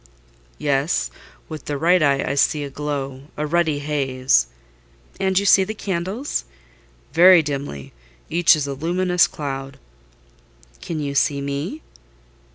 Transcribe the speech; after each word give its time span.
"Yes; 0.57 1.11
with 1.47 1.65
the 1.65 1.77
right 1.77 2.01
eye 2.01 2.23
I 2.27 2.33
see 2.33 2.63
a 2.63 2.71
glow—a 2.71 3.45
ruddy 3.45 3.77
haze." 3.77 4.47
"And 5.19 5.37
you 5.37 5.45
see 5.45 5.63
the 5.63 5.75
candles?" 5.75 6.43
"Very 7.13 7.43
dimly—each 7.43 8.55
is 8.55 8.65
a 8.65 8.73
luminous 8.73 9.27
cloud." 9.27 9.77
"Can 10.81 10.99
you 11.01 11.13
see 11.13 11.39
me?" 11.39 11.83